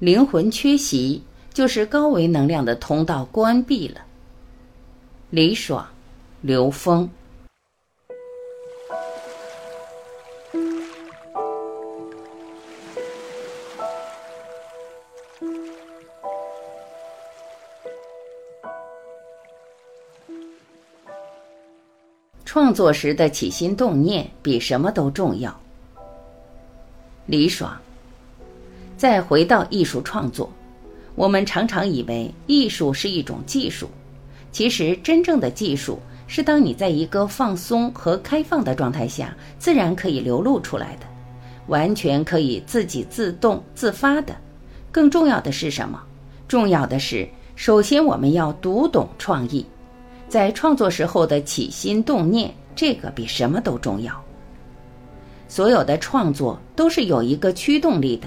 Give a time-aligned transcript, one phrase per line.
[0.00, 4.00] 灵魂缺席，就是高维能量的通道关闭了。
[5.30, 5.86] 李爽，
[6.42, 7.08] 刘峰。
[22.44, 25.58] 创作时的起心动念比什么都重要。
[27.26, 27.80] 李爽。
[29.04, 30.50] 再回到艺术创作，
[31.14, 33.86] 我们常常以为艺术是一种技术，
[34.50, 41.06] 其实真正的技术是当你在一个放松和开放的状态下，自然可以流露出来的，
[41.66, 44.34] 完全可以自己自动自发的。
[44.90, 46.02] 更重要的是什么？
[46.48, 49.66] 重要的是，首先我们要读懂创意。
[50.30, 54.18] 在创作时候的起心动念，这个比什么都重要。
[55.46, 58.26] 所有的创作都是有一个驱动力的，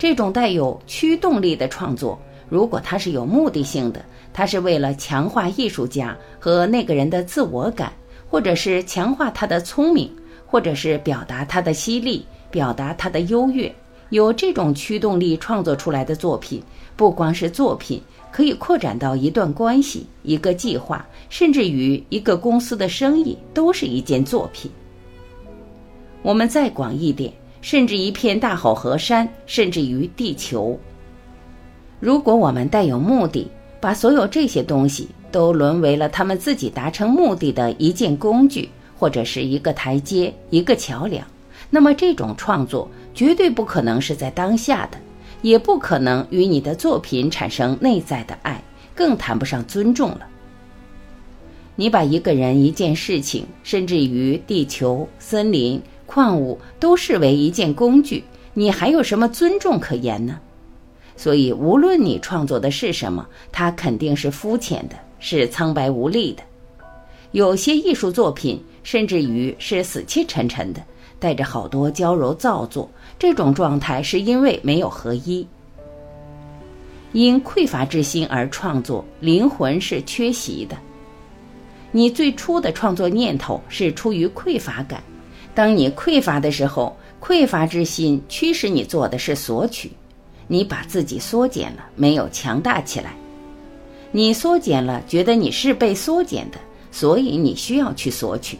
[0.00, 2.18] 这种带有驱动力的创作，
[2.48, 7.92] 如果它是有目的性的，它是为了强化艺术家和那个人的自我感，
[8.26, 10.10] 或者是强化他的聪明，
[10.46, 13.70] 或者是表达他的犀利，表达他的优越，
[14.08, 16.62] 有这种驱动力创作出来的作品，
[16.96, 18.02] 不光是作品。
[18.32, 24.70] 可以扩展到一段关系、一个计划，甚至于一个公司的生意，都是一件作品。
[26.22, 30.78] 我们再广一点，甚至一片大好河山，甚至于地球。
[31.98, 33.46] 如果我们带有目的，
[33.80, 41.26] 把所有这些东西都沦为了他们自己达成目的的一件工具，或者是一个台阶、一个桥梁，
[41.68, 44.98] 那么这种创作绝对不可能是在当下的。
[45.42, 48.62] 也不可能与你的作品产生内在的爱，
[48.94, 50.26] 更谈不上尊重了。
[51.76, 55.80] 你把一个人、一件事情，甚至于地球、森林、
[56.12, 60.40] 矿物都视为一件工具，你还有什么尊重可言呢？
[61.16, 66.42] 所以，无论你创作的是什么，它肯定是肤浅的，是苍白无力的。
[67.30, 70.82] 有些艺术作品，甚至于是死气沉沉的。
[71.20, 75.46] 带着好多娇柔造作，这种状态是因为没有合一，
[77.12, 80.76] 因匮乏之心而创作，灵魂是缺席的。
[81.92, 85.00] 你最初的创作念头是出于匮乏感，
[85.54, 89.90] 当你匮乏的时候，匮乏之心驱使你做的是索取，
[90.46, 93.14] 你把自己缩减了，没有强大起来。
[94.12, 96.58] 你缩减了，觉得你是被缩减的，
[96.90, 98.58] 所以你需要去索取。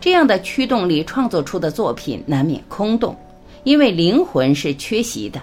[0.00, 3.16] 这样的驱动力创作出的作品难免空洞，
[3.64, 5.40] 因为灵魂是缺席的。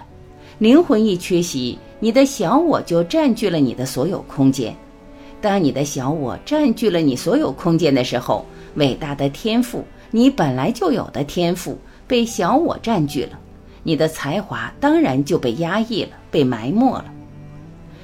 [0.58, 4.74] 灵魂一缺席，你的小我就占据了你的所有空间。
[5.40, 8.44] 当你的小我占据了你所有空间的时候，
[8.74, 13.38] 伟大的天赋，你本来就有的天赋被小我占据了，
[13.82, 17.04] 你的才华当然就被压抑了，被埋没了。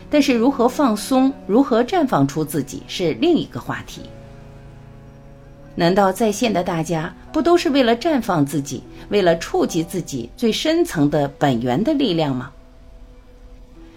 [0.09, 4.03] 但是如何放松，如何绽放出自己，是另一个话题。
[5.75, 12.51] 难道在线的大家不都是为了绽放自己，为了触及自己最深层的本源的力量吗？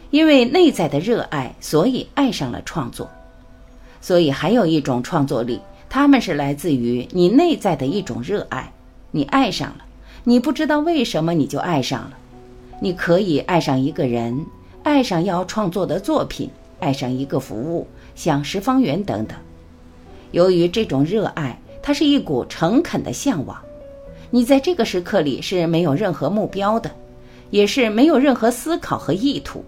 [0.10, 3.10] 因为内在的热爱，所以爱上了创作。
[4.02, 8.72] 所以还有一种创作力，他们是来自于你内在的一种热爱。
[9.12, 9.86] 你爱上了，
[10.24, 12.12] 你不知道为什么你就爱上了。
[12.80, 14.46] 你可以爱上一个人，
[14.84, 19.38] 爱上要创作的作品，爱上一个服务，像十方圆等等。
[20.32, 21.60] 由于这种热爱。
[21.82, 23.58] 它是一股诚恳的向往，
[24.30, 26.92] 你在这个时刻里是没有任何目标的，
[27.52, 29.64] 也是没有任何思考和意图，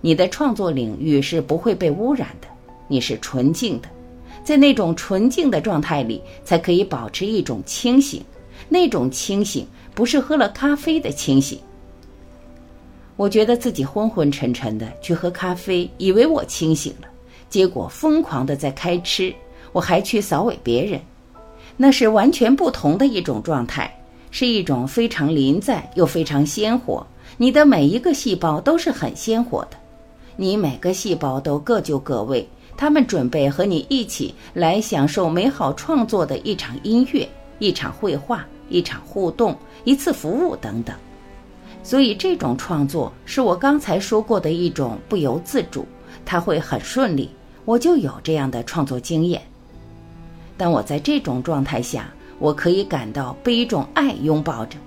[0.00, 2.46] 你的创作领域是不会被污染的，
[2.86, 3.88] 你是纯净的，
[4.42, 8.22] 在那种纯净的状态里，才可以保持一种清醒，
[8.68, 11.58] 那种清醒不是喝了咖啡的清醒。
[13.16, 17.08] 我觉得自己昏昏沉沉的去喝咖啡，以为我清醒了，
[17.50, 19.32] 结果疯狂的在开吃，
[19.72, 21.00] 我还去扫尾别人。
[21.76, 23.94] 那是完全不同的一种状态，
[24.30, 27.06] 是一种非常临在又非常鲜活。
[27.36, 29.76] 你的每一个细胞都是很鲜活的，
[30.36, 32.48] 你每个细胞都各就各位，
[32.80, 37.28] 他们准备和你一起来享受美好创作的一场音乐、
[37.58, 39.54] 一场绘画、一场互动、
[39.84, 40.96] 一次服务等等。
[41.82, 45.86] 所以这种创作是我刚才说过的一种不由自主，
[46.24, 47.28] 它会很顺利。
[47.66, 49.42] 我就有这样的创作经验。
[50.56, 54.78] 当我在这种状态下，我可以感到被一种爱拥抱着，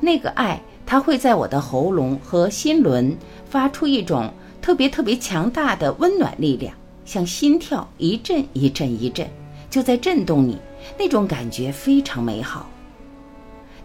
[0.00, 3.16] 那个爱，它会在我的喉咙和心轮
[3.48, 4.28] 发出一种
[4.60, 6.74] 特别特别强大的温暖力量，
[7.08, 9.26] 像心跳一阵一阵一阵，
[9.70, 10.58] 就在震动你，
[10.98, 12.68] 那种感觉非常美好。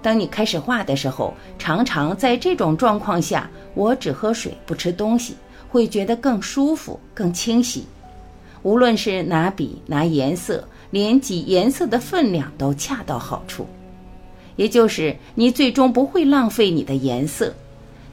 [0.02, 5.36] 当你开始画的时候，常常在这种状况下，我只喝水不吃东西，
[5.70, 7.86] 会觉得更舒服、更清晰。
[8.62, 13.66] 无论是拿笔、拿颜色，连挤颜色的分量都恰到好处。
[14.58, 17.54] 也就是你最终不会浪费你的颜色。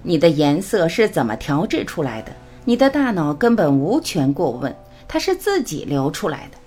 [0.05, 2.31] 你的颜色是怎么调制出来的？
[2.65, 4.73] 你的大脑根本无权过问，
[5.12, 6.59] 它是自己流出来的。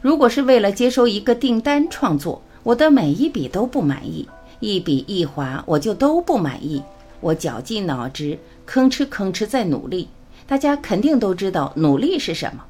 [0.00, 4.26] 如果是为了接收一个订单创作，我的每一笔都不满意，
[4.60, 6.82] 一笔一划我就都不满意。
[7.20, 10.08] 我绞尽脑汁，吭哧吭哧在努力。
[10.46, 12.64] 大家肯定都知道努力是什么？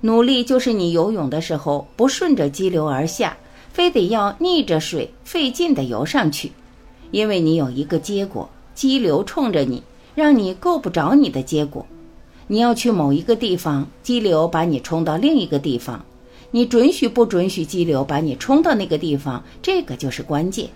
[0.00, 3.36] 努力就是你游泳的时候不顺着激流而下，
[3.72, 6.50] 非得要逆着水费劲地游上去，
[7.12, 8.50] 因为你有一个结果。
[8.74, 9.84] 激流冲着你，
[10.16, 11.86] 让你够不着你的结果。
[12.52, 16.04] 你要去某一个地方，激流把你冲到另一个地方，
[16.50, 19.44] 你准许不准许激流把你冲到那个地方？
[19.62, 20.68] 这个就是关键。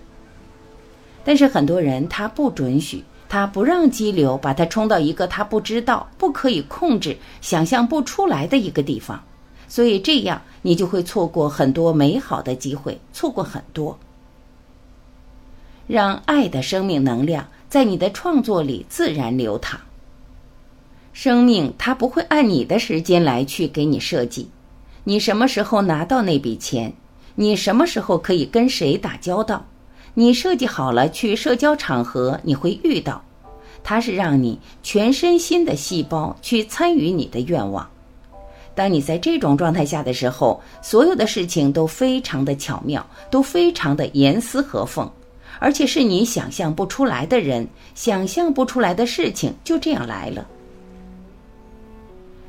[1.25, 9.21] 但是很多人他不准许，他不让激流把他冲到一个他不知道、不可以控制、想象不出来的一个地方，
[9.67, 13.99] 所以这样你就会错过很多美好的机会，错过很多。
[15.87, 17.45] 让爱的生命能量。
[17.67, 19.77] 在你的创作里自然流淌。
[21.15, 24.49] 生命它不会按你的时间来去给你设计，
[25.05, 26.91] 你什么时候拿到那笔钱，
[27.35, 29.65] 你什么时候可以跟谁打交道，
[30.13, 33.23] 你设计好了去社交场合你会遇到，
[33.81, 37.89] 它是让你全身心的细胞去参与你的愿望。
[38.75, 45.09] 当你在这种状态下的时候，所有的事情都非常的巧妙，都非常的严丝合缝。
[45.59, 47.65] 而且是你想象不出来的人，
[47.95, 50.45] 想象不出来的事情就这样来了。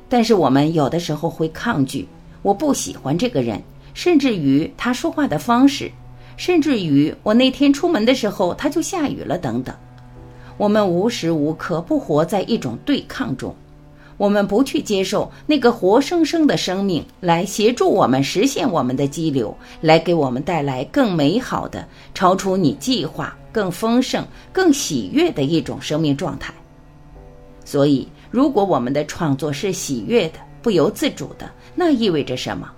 [0.08, 2.06] 但是我们有的时候会抗拒，
[2.42, 3.62] 我不喜欢这个人，
[3.94, 5.90] 甚至于他说话的方式，
[6.36, 9.74] 甚至于我那天出门的时候他就下雨了等等。
[10.56, 13.54] 我们无时无刻不活在一种对抗中。
[14.16, 24.24] 我们不去接受那个活生生的生命来协助我们实现我们的激流，来给我们带来更美好的、超出你计划、更丰盛、
[24.54, 26.54] 更喜悦的一种生命状态。
[27.62, 32.70] 所以，如果我们的创作是喜悦的、不由自主的，那意味着什么？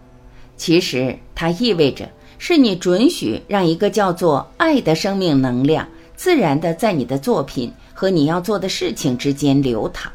[0.56, 2.08] 其实，它意味着
[2.38, 10.12] 是你准许让一个叫做爱的生命能量自然的在你的作品和你要做的事情之间流淌。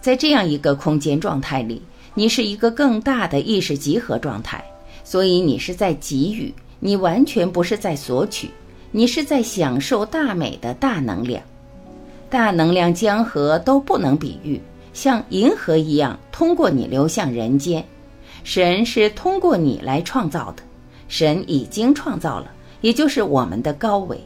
[0.00, 1.82] 在这样一个空间状态里，
[2.14, 4.64] 你是一个更大的意识集合状态，
[5.02, 8.48] 所以你是在给予，你完全不是在索取，
[8.92, 11.42] 你是在享受大美的大能量。
[12.28, 14.60] 大能量江河都不能比喻，
[14.92, 17.84] 像银河一样通过你流向人间。
[18.44, 20.62] 神是通过你来创造的，
[21.08, 22.50] 神已经创造了，
[22.80, 24.20] 也就是我们的高维。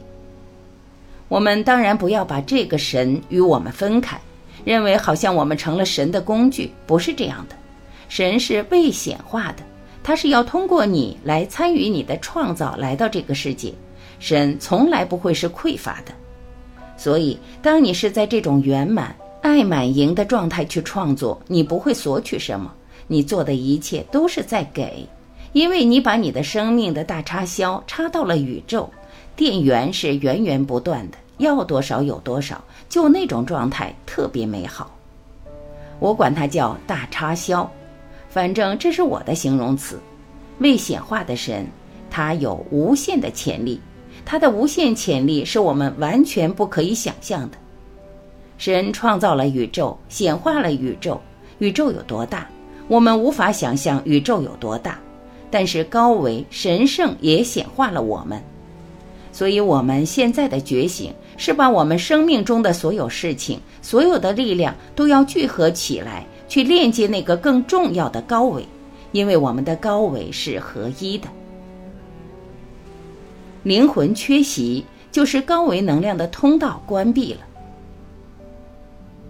[1.29, 4.21] 我们当然不要把这个神与我们分开。
[4.63, 7.57] 认为好像我们成了神的工具，不是这样的。
[8.11, 9.63] 神是未显化的，
[10.03, 13.73] 他是要通过你来参与你的创造，来到这个世界。
[14.19, 16.13] 神从来不会是匮乏的，
[17.01, 22.71] 所以当你是在这种圆满、爱满盈的状态去创作，你不会索取什么，
[23.07, 25.09] 你做的一切都是在给，
[25.55, 28.87] 因为你把你的生命的大插销插到了宇宙，
[29.35, 31.17] 电源是源源不断的。
[31.39, 34.95] 要多少有多少，就那种状态特别美好。
[36.01, 37.67] 我管它叫大插销，
[38.29, 39.99] 反正这是我的形容词。
[40.59, 41.67] 未显化的神，
[42.11, 43.81] 它有无限的潜力，
[44.25, 47.57] 它的无限潜力是我们完全不可以想象的。
[48.59, 51.21] 神创造了宇宙，显化了宇宙，
[51.59, 52.47] 宇宙有多大，
[52.89, 54.99] 我们无法想象宇宙有多大。
[55.51, 58.41] 但是高维神圣也显化了我们，
[59.33, 61.13] 所以我们现在的觉醒。
[61.37, 68.63] 是把我们生命中的所有事情、所有的力量都要聚合起来，去链接那个更重要的高维，
[69.13, 71.27] 因为我们的高维是合一的。
[73.63, 77.41] 灵魂缺席，就是高维能量的通道关闭了。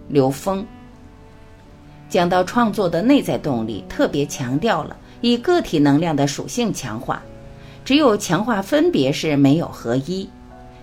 [0.07, 0.65] 刘峰
[2.09, 7.21] 讲到创作的内在动力，特别强调了以个体能量的属性强化，
[7.83, 10.29] 只有强化分别是没有合一。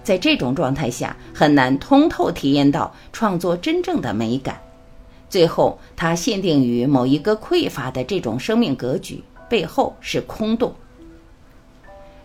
[0.03, 4.59] 在这种状态下，很难通透体验到创作真正的美感。
[5.31, 10.75] 最后，它限定于某一个匮乏的这种生命格局，背后是空洞。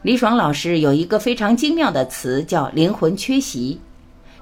[0.03, 3.79] 李爽老师有一个非常精妙的词，叫“灵魂缺席”。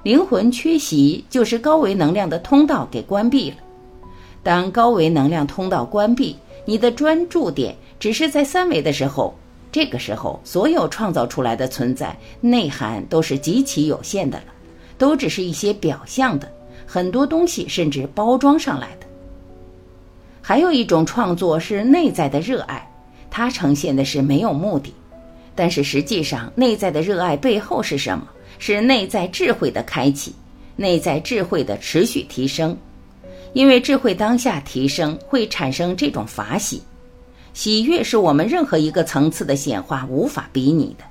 [0.02, 3.56] 灵魂缺席就是高维能量的通道给关闭了。
[4.42, 9.32] 当高维能量通道关闭，你的专注点只是在三维的时候，
[9.70, 14.46] 这个时候，所有创造出来的存在内涵都是极其有限的了，
[14.98, 16.52] 都只是一些表象的，
[16.84, 19.06] 很多东西甚至包装上来的。
[20.40, 22.84] 还有一种创作是内在的热爱，
[23.30, 24.92] 它呈现的是没有目的，
[25.54, 28.26] 但是实际上内在的热爱背后是什么？
[28.58, 30.34] 是内在智慧的开启，
[30.76, 32.76] 内在智慧的持续提升。
[33.52, 36.82] 因为智慧当下提升会产生这种法喜，
[37.54, 41.04] 喜悦是我们任何一个层次的显化无法比拟的。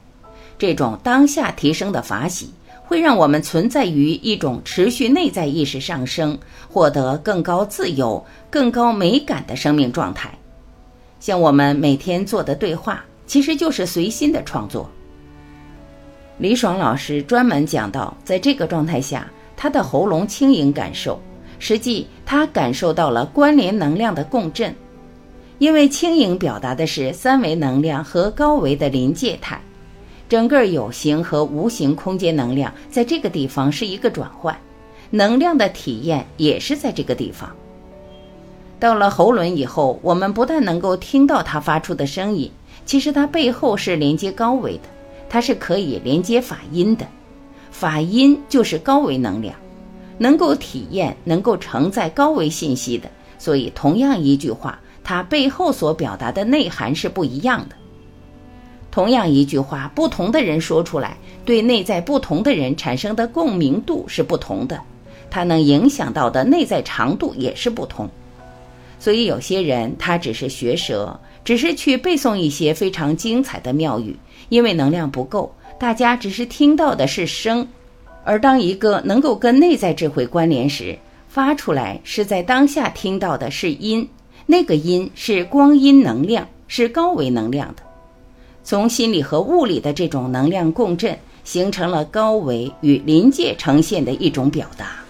[0.58, 2.50] 这种当下提升的法喜。
[2.84, 10.30] 会让我们存在于一种持续内在意识上升、获得更高自由、更高美感的生命状态。
[11.18, 14.92] 像我们每天做的对话，其实就是随心的创作。
[16.38, 21.18] 李爽老师专门讲到，在这个状态下，他的喉咙轻盈感受，
[21.58, 24.76] 实际他感受到了关联能量的共振，
[25.60, 29.62] 因为轻盈表达的是三维能量和高维的临界态。
[30.28, 34.54] 整个有形和无形空间能量在这个地方是一个转换，
[35.10, 37.50] 能量的体验也是在这个地方。
[38.82, 42.50] 到了喉轮以后，我们不但能够听到它发出的声音，
[42.84, 44.90] 其实它背后是连接高维的，
[45.30, 47.06] 它是可以连接法音的。
[47.70, 49.56] 法音就是高维能量，
[50.18, 53.08] 能够体验、能够承载高维信息的。
[53.38, 57.76] 所以，同样一句话，它背后所表达的内涵是不一样的。
[58.90, 64.82] 同样一句话，不同的人说出来，对内在不同的人产生的共鸣度是不同的，
[65.30, 68.10] 它能影响到的内在长度也是不同。
[69.02, 74.16] 所以有些人他只是学舌，只是去背诵一些非常精彩的妙语，
[74.50, 77.68] 因为能量不够，大家只是听到的是声。
[78.24, 80.96] 而当一个能够跟内在智慧关联时，
[81.28, 84.08] 发出来是在当下听到的是音，
[84.46, 87.82] 那个音是光阴能量，是高维能量的。
[88.64, 95.01] 从心理和物理的这种能量共振，形成了高维与临界呈现的一种表达。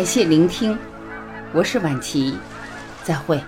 [0.00, 0.78] 感谢聆听，
[1.52, 2.34] 我是晚琪，
[3.04, 3.38] 再会。